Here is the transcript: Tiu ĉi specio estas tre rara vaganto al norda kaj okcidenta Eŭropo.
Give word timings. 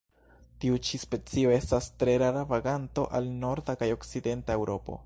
Tiu 0.63 0.79
ĉi 0.87 0.99
specio 1.03 1.53
estas 1.57 1.91
tre 2.05 2.17
rara 2.25 2.43
vaganto 2.55 3.05
al 3.21 3.31
norda 3.45 3.79
kaj 3.85 3.93
okcidenta 3.99 4.59
Eŭropo. 4.63 4.99